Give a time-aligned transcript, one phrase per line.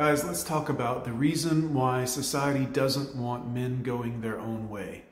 [0.00, 5.04] Guys, let's talk about the reason why society doesn't want men going their own way.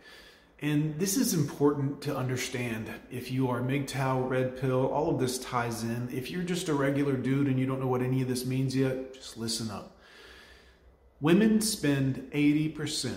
[0.60, 2.90] And this is important to understand.
[3.10, 6.08] If you are MGTOW, red pill, all of this ties in.
[6.10, 8.74] If you're just a regular dude and you don't know what any of this means
[8.74, 9.98] yet, just listen up.
[11.20, 13.12] Women spend 80%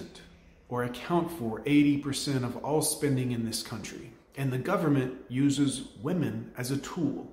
[0.67, 4.11] or account for 80% of all spending in this country.
[4.35, 7.31] And the government uses women as a tool.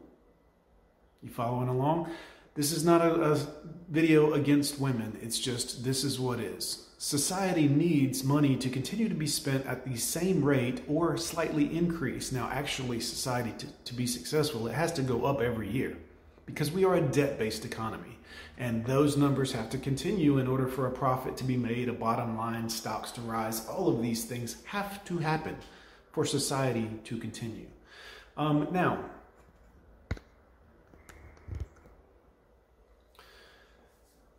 [1.24, 2.12] You following along?
[2.58, 3.38] This is not a, a
[3.88, 5.16] video against women.
[5.22, 9.86] It's just this is what is society needs money to continue to be spent at
[9.86, 12.32] the same rate or slightly increase.
[12.32, 15.96] Now, actually, society to, to be successful, it has to go up every year
[16.46, 18.18] because we are a debt based economy.
[18.56, 21.92] And those numbers have to continue in order for a profit to be made, a
[21.92, 23.68] bottom line, stocks to rise.
[23.68, 25.56] All of these things have to happen
[26.10, 27.68] for society to continue.
[28.36, 29.04] Um, now,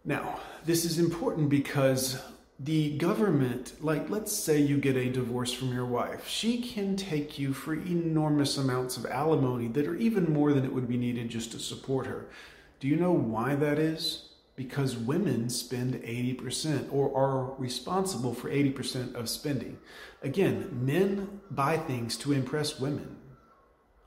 [0.10, 2.20] now, this is important because
[2.60, 7.38] the government, like let's say you get a divorce from your wife, she can take
[7.38, 11.30] you for enormous amounts of alimony that are even more than it would be needed
[11.30, 12.28] just to support her.
[12.80, 14.30] Do you know why that is?
[14.56, 19.78] Because women spend 80% or are responsible for 80% of spending.
[20.24, 23.16] Again, men buy things to impress women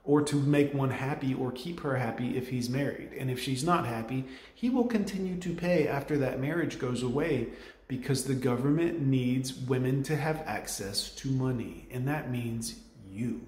[0.04, 3.10] or to make one happy or keep her happy if he's married.
[3.18, 7.50] And if she's not happy, he will continue to pay after that marriage goes away
[7.86, 12.76] because the government needs women to have access to money, and that means
[13.10, 13.46] you,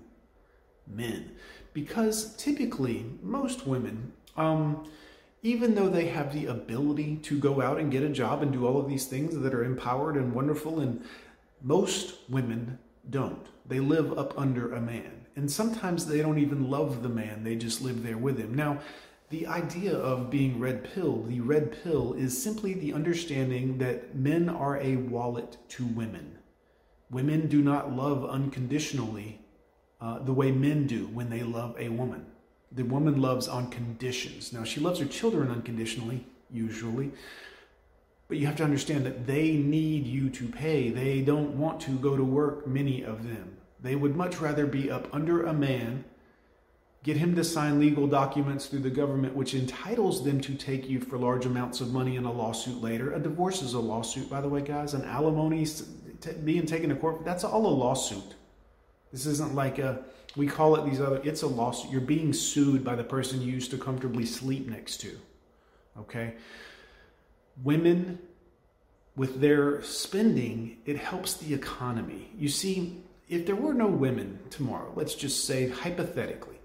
[0.87, 1.31] men.
[1.73, 4.87] Because typically, most women, um,
[5.43, 8.67] even though they have the ability to go out and get a job and do
[8.67, 11.03] all of these things that are empowered and wonderful, and
[11.63, 12.79] most women
[13.11, 13.47] don't.
[13.67, 15.27] They live up under a man.
[15.37, 18.55] And sometimes they don't even love the man, they just live there with him.
[18.55, 18.81] Now,
[19.31, 24.49] the idea of being red pill, the red pill is simply the understanding that men
[24.49, 26.39] are a wallet to women.
[27.11, 29.41] Women do not love unconditionally
[30.01, 32.27] uh, the way men do when they love a woman.
[32.71, 34.53] The woman loves on conditions.
[34.53, 37.11] Now, she loves her children unconditionally, usually,
[38.29, 40.91] but you have to understand that they need you to pay.
[40.91, 43.57] They don't want to go to work, many of them.
[43.81, 46.05] They would much rather be up under a man
[47.05, 50.99] get him to sign legal documents through the government, which entitles them to take you
[50.99, 53.13] for large amounts of money in a lawsuit later.
[53.13, 54.95] A divorce is a lawsuit, by the way, guys.
[54.95, 55.67] An alimony
[56.45, 58.35] being taken to court, that's all a lawsuit.
[59.13, 60.03] This isn't like a,
[60.35, 61.93] we call it these other, it's a lawsuit.
[61.93, 65.19] You're being sued by the person you used to comfortably sleep next to.
[66.01, 66.35] Okay?
[67.63, 68.19] Women,
[69.17, 72.31] with their spending, it helps the economy.
[72.37, 76.59] You see, if there were no women tomorrow, let's just say hypothetically,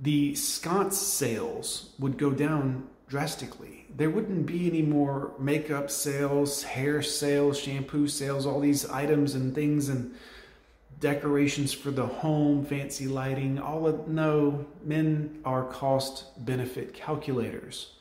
[0.00, 3.86] the sconce sales would go down drastically.
[3.94, 9.54] There wouldn't be any more makeup sales, hair sales, shampoo sales, all these items and
[9.54, 10.14] things and
[10.98, 17.92] decorations for the home, fancy lighting, all of no, men are cost benefit calculators.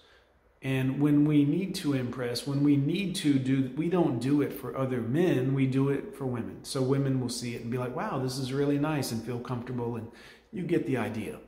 [0.63, 4.53] And when we need to impress, when we need to do, we don't do it
[4.53, 6.63] for other men, we do it for women.
[6.63, 9.39] So women will see it and be like, wow, this is really nice and feel
[9.39, 9.95] comfortable.
[9.95, 10.11] And
[10.51, 11.39] you get the idea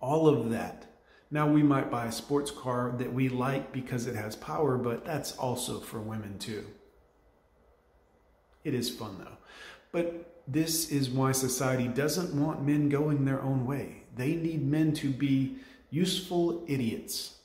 [0.00, 0.86] all of that.
[1.30, 5.04] Now, we might buy a sports car that we like because it has power, but
[5.04, 6.64] that's also for women too.
[8.64, 9.36] It is fun though.
[9.92, 14.02] But this is why society doesn't want men going their own way.
[14.14, 15.56] They need men to be
[15.90, 17.35] useful idiots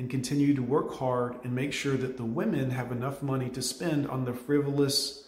[0.00, 3.60] and continue to work hard and make sure that the women have enough money to
[3.60, 5.24] spend on the frivolous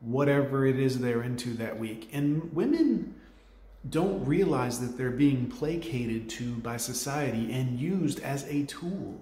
[0.00, 2.08] whatever it is they're into that week.
[2.10, 3.16] And women
[3.90, 9.20] don't realize that they're being placated to by society and used as a tool.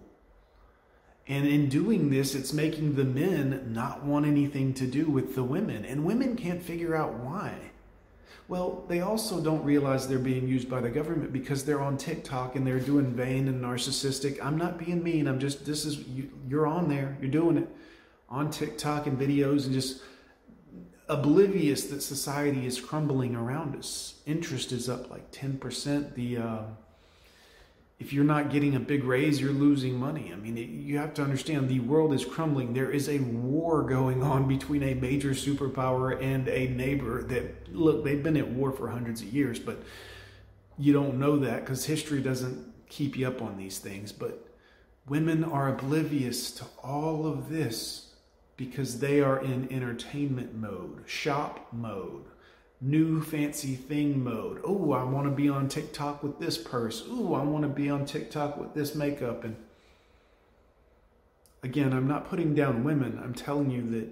[1.26, 5.42] And in doing this, it's making the men not want anything to do with the
[5.42, 5.84] women.
[5.84, 7.71] And women can't figure out why.
[8.48, 12.56] Well, they also don't realize they're being used by the government because they're on TikTok
[12.56, 14.42] and they're doing vain and narcissistic.
[14.42, 15.26] I'm not being mean.
[15.26, 17.16] I'm just, this is, you, you're on there.
[17.20, 17.68] You're doing it
[18.28, 20.02] on TikTok and videos and just
[21.08, 24.20] oblivious that society is crumbling around us.
[24.26, 26.14] Interest is up like 10%.
[26.14, 26.62] The uh,
[28.02, 30.32] if you're not getting a big raise, you're losing money.
[30.32, 32.74] I mean, it, you have to understand the world is crumbling.
[32.74, 38.02] There is a war going on between a major superpower and a neighbor that look,
[38.02, 39.84] they've been at war for hundreds of years, but
[40.76, 44.10] you don't know that because history doesn't keep you up on these things.
[44.10, 44.48] But
[45.06, 48.14] women are oblivious to all of this
[48.56, 52.24] because they are in entertainment mode, shop mode,
[52.82, 54.60] new fancy thing mode.
[54.64, 57.04] Oh, I want to be on TikTok with this purse.
[57.08, 59.44] Oh, I want to be on TikTok with this makeup.
[59.44, 59.56] And
[61.62, 63.20] Again, I'm not putting down women.
[63.22, 64.08] I'm telling you that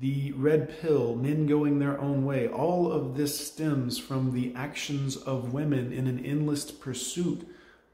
[0.00, 5.16] the red pill, men going their own way, all of this stems from the actions
[5.16, 7.48] of women in an endless pursuit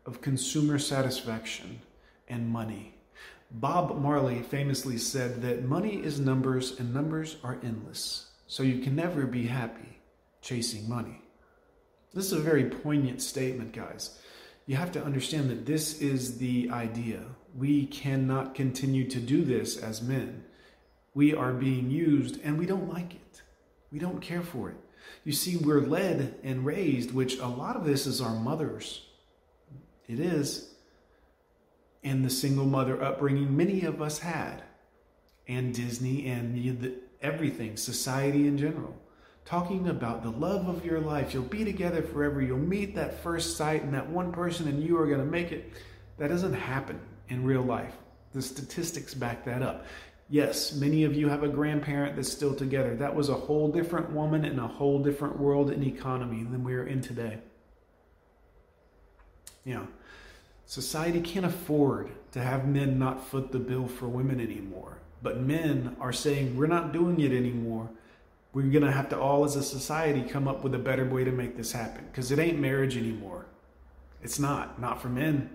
[0.06, 1.80] of consumer satisfaction
[2.28, 2.94] and money.
[3.50, 8.30] Bob Marley famously said that money is numbers and numbers are endless.
[8.46, 9.98] So you can never be happy
[10.44, 11.22] chasing money.
[12.12, 14.18] This is a very poignant statement, guys.
[14.66, 17.22] You have to understand that this is the idea.
[17.56, 20.44] We cannot continue to do this as men.
[21.14, 23.42] We are being used and we don't like it.
[23.90, 24.76] We don't care for it.
[25.24, 29.06] You see, we're led and raised, which a lot of this is our mothers.
[30.06, 30.74] It is.
[32.02, 34.62] And the single mother upbringing many of us had,
[35.48, 38.94] and Disney and everything, society in general
[39.44, 41.34] talking about the love of your life.
[41.34, 42.40] You'll be together forever.
[42.40, 45.52] You'll meet that first sight and that one person, and you are going to make
[45.52, 45.72] it.
[46.18, 47.94] That doesn't happen in real life.
[48.32, 49.86] The statistics back that up.
[50.30, 52.96] Yes, many of you have a grandparent that's still together.
[52.96, 56.74] That was a whole different woman in a whole different world and economy than we
[56.74, 57.38] are in today.
[59.64, 59.84] Yeah.
[60.66, 64.96] Society can't afford to have men not foot the bill for women anymore.
[65.22, 67.90] But men are saying, we're not doing it anymore
[68.54, 71.24] we're going to have to all as a society come up with a better way
[71.24, 73.46] to make this happen because it ain't marriage anymore.
[74.22, 75.50] It's not, not for men.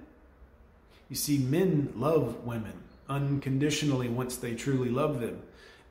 [1.07, 5.41] You see, men love women unconditionally once they truly love them.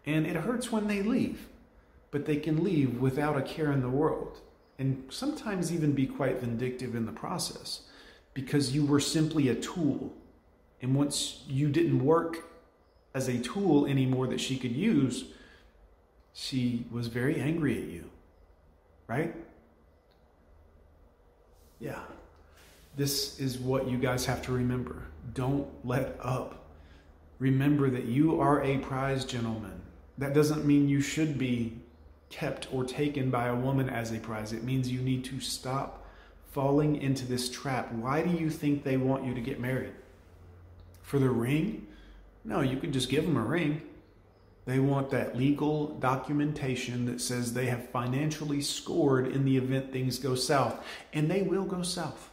[0.07, 1.49] And it hurts when they leave,
[2.11, 4.41] but they can leave without a care in the world
[4.79, 7.83] and sometimes even be quite vindictive in the process
[8.33, 10.15] because you were simply a tool.
[10.81, 12.45] And once you didn't work
[13.15, 15.25] as a tool anymore that she could use,
[16.41, 18.09] she was very angry at you,
[19.09, 19.35] right?
[21.81, 21.99] Yeah.
[22.97, 25.03] This is what you guys have to remember.
[25.35, 26.71] Don't let up.
[27.41, 29.83] Remember that you are a prize gentleman.
[30.17, 31.77] That doesn't mean you should be
[32.31, 34.53] kept or taken by a woman as a prize.
[34.53, 36.07] It means you need to stop
[36.53, 37.91] falling into this trap.
[37.93, 39.95] Why do you think they want you to get married?
[41.03, 41.89] For the ring?
[42.45, 43.83] No, you could just give them a ring.
[44.69, 50.19] They want that legal documentation that says they have financially scored in the event things
[50.19, 50.85] go south.
[51.15, 52.29] And they will go south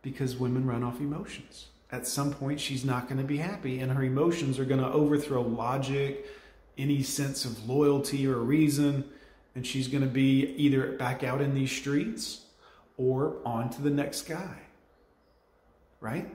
[0.00, 1.66] because women run off emotions.
[1.92, 4.90] At some point, she's not going to be happy, and her emotions are going to
[4.90, 6.24] overthrow logic,
[6.78, 9.04] any sense of loyalty or reason,
[9.54, 12.46] and she's going to be either back out in these streets
[12.96, 14.56] or on to the next guy.
[16.00, 16.30] Right?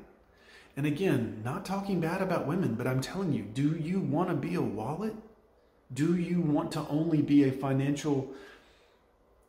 [0.77, 4.35] And again, not talking bad about women, but I'm telling you, do you want to
[4.35, 5.15] be a wallet?
[5.93, 8.33] Do you want to only be a financial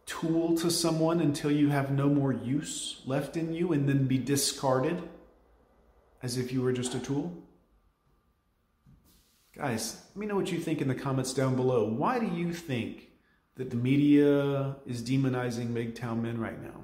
[0.07, 4.19] tool to someone until you have no more use left in you and then be
[4.19, 5.03] discarded
[6.23, 7.33] as if you were just a tool?
[9.57, 11.89] Guys, let me know what you think in the comments down below.
[11.89, 13.09] Why do you think
[13.57, 16.83] that the media is demonizing MGTOW men right now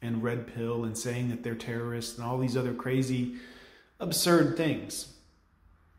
[0.00, 3.34] and Red Pill and saying that they're terrorists and all these other crazy
[4.02, 5.14] absurd things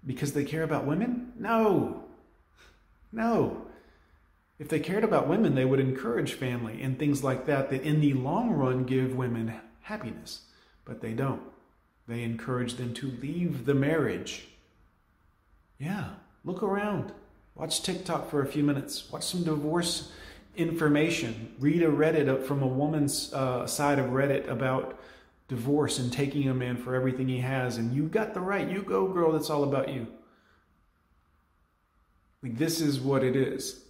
[0.05, 1.31] because they care about women?
[1.39, 2.03] No.
[3.11, 3.65] No.
[4.59, 8.01] If they cared about women, they would encourage family and things like that that in
[8.01, 10.41] the long run give women happiness.
[10.85, 11.41] But they don't.
[12.07, 14.47] They encourage them to leave the marriage.
[15.79, 16.09] Yeah,
[16.43, 17.13] look around.
[17.55, 19.09] Watch TikTok for a few minutes.
[19.11, 20.11] Watch some divorce
[20.55, 21.55] information.
[21.59, 24.99] Read a Reddit from a woman's uh, side of Reddit about
[25.47, 28.69] divorce and taking a man for everything he has, and you got the right.
[28.69, 29.31] You go, girl.
[29.31, 30.07] That's all about you.
[32.41, 33.85] Like, this is what it is.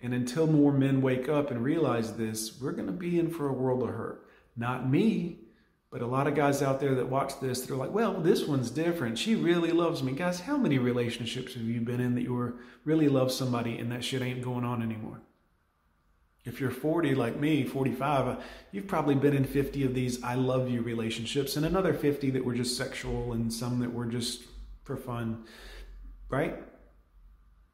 [0.00, 3.48] And until more men wake up and realize this, we're going to be in for
[3.48, 4.28] a world of hurt.
[4.56, 5.38] Not me,
[5.90, 8.70] but a lot of guys out there that watch this, they're like, well, this one's
[8.70, 9.18] different.
[9.18, 10.12] She really loves me.
[10.12, 13.90] Guys, how many relationships have you been in that you were really love somebody and
[13.90, 15.20] that shit ain't going on anymore?
[16.46, 20.36] If you're 40 like me, 45, uh, you've probably been in 50 of these I
[20.36, 24.44] love you relationships and another 50 that were just sexual and some that were just
[24.84, 25.44] for fun,
[26.28, 26.62] right?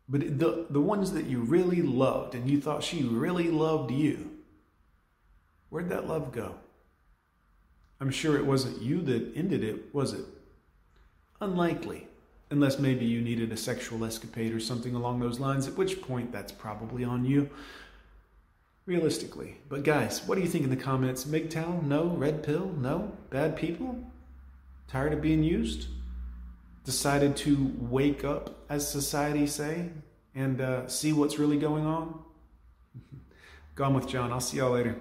[0.08, 4.30] But the, the ones that you really loved and you thought she really loved you,
[5.68, 6.54] where'd that love go?
[8.00, 10.24] I'm sure it wasn't you that ended it, was it?
[11.42, 12.08] Unlikely.
[12.50, 16.32] Unless maybe you needed a sexual escapade or something along those lines, at which point
[16.32, 17.50] that's probably on you
[18.86, 19.58] realistically.
[19.68, 21.24] But guys, what do you think in the comments?
[21.24, 21.82] MGTOW?
[21.82, 22.08] No.
[22.08, 22.66] Red pill?
[22.78, 23.12] No.
[23.30, 23.98] Bad people?
[24.88, 25.88] Tired of being used?
[26.84, 29.90] Decided to wake up, as society say,
[30.34, 32.20] and uh, see what's really going on?
[33.74, 34.32] Gone with John.
[34.32, 34.96] I'll see y'all later.